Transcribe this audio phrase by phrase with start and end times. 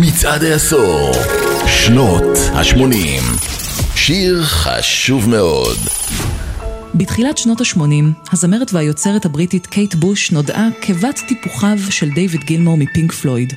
[0.00, 1.12] מצעד העשור,
[1.66, 3.22] שנות ה-80.
[3.94, 5.76] שיר חשוב מאוד.
[6.94, 13.12] בתחילת שנות ה-80, הזמרת והיוצרת הבריטית קייט בוש נודעה כבת טיפוחיו של דיוויד גילמור מפינק
[13.12, 13.52] פלויד.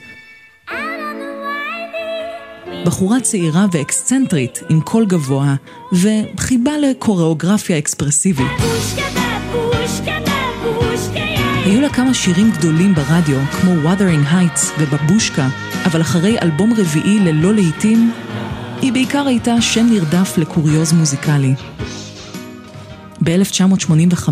[2.85, 5.55] בחורה צעירה ואקסצנטרית עם קול גבוה
[5.91, 8.47] וחיבה לקוריאוגרפיה אקספרסיבית.
[11.65, 15.47] היו לה כמה שירים גדולים ברדיו, כמו Wuthering Heights ובבושקה,
[15.85, 18.11] אבל אחרי אלבום רביעי ללא להיטים,
[18.81, 21.53] היא בעיקר הייתה שם נרדף לקוריוז מוזיקלי.
[23.23, 24.29] ב-1985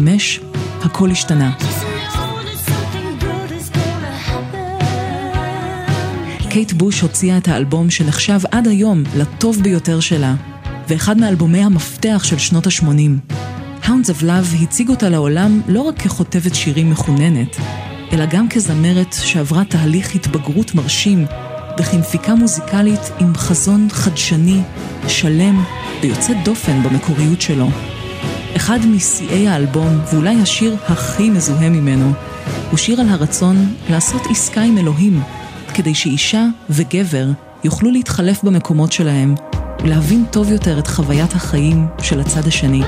[0.81, 1.51] הכל השתנה.
[6.49, 10.35] קייט בוש הוציאה את האלבום שנחשב עד היום לטוב ביותר שלה,
[10.87, 13.33] ואחד מאלבומי המפתח של שנות ה-80.
[13.83, 17.57] Hounds of Love הציג אותה לעולם לא רק ככותבת שירים מחוננת,
[18.13, 21.25] אלא גם כזמרת שעברה תהליך התבגרות מרשים,
[21.79, 24.61] וכמפיקה מוזיקלית עם חזון חדשני,
[25.07, 25.63] שלם
[26.01, 27.67] ויוצא דופן במקוריות שלו.
[28.55, 32.11] אחד משיאי האלבום, ואולי השיר הכי מזוהה ממנו,
[32.69, 35.21] הוא שיר על הרצון לעשות עסקה עם אלוהים,
[35.73, 37.27] כדי שאישה וגבר
[37.63, 39.35] יוכלו להתחלף במקומות שלהם,
[39.83, 42.81] ולהבין טוב יותר את חוויית החיים של הצד השני.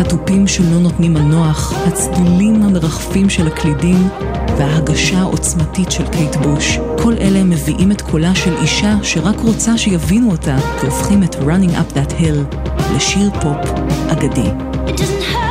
[0.00, 4.08] התופים שלא נותנים מנוח, הצלילים המרחפים של הקלידים
[4.58, 6.78] וההגשה העוצמתית של קייט בוש.
[7.02, 11.96] כל אלה מביאים את קולה של אישה שרק רוצה שיבינו אותה והופכים את Running Up
[11.96, 12.56] That Hill
[12.96, 13.56] לשיר פופ
[14.12, 14.50] אגדי.
[14.86, 15.49] It doesn't hurt